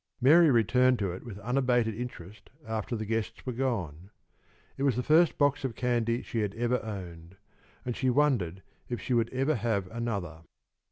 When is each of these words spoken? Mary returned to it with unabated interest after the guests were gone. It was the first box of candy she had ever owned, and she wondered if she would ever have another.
Mary 0.19 0.49
returned 0.49 0.97
to 0.97 1.11
it 1.11 1.23
with 1.23 1.37
unabated 1.41 1.93
interest 1.93 2.49
after 2.67 2.95
the 2.95 3.05
guests 3.05 3.45
were 3.45 3.53
gone. 3.53 4.09
It 4.75 4.81
was 4.81 4.95
the 4.95 5.03
first 5.03 5.37
box 5.37 5.63
of 5.63 5.75
candy 5.75 6.23
she 6.23 6.39
had 6.39 6.55
ever 6.55 6.83
owned, 6.83 7.37
and 7.85 7.95
she 7.95 8.09
wondered 8.09 8.63
if 8.89 8.99
she 8.99 9.13
would 9.13 9.29
ever 9.31 9.53
have 9.53 9.85
another. 9.91 10.39